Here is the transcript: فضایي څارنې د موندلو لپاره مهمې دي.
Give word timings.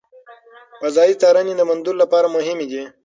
فضایي 0.81 1.13
څارنې 1.21 1.53
د 1.57 1.61
موندلو 1.69 1.99
لپاره 2.03 2.27
مهمې 2.35 2.65
دي. 2.71 2.83